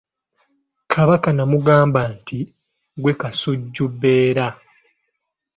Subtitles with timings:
[0.91, 2.39] Kabaka n’amugamba nti
[2.97, 4.45] ggwe Kasujjubbeere.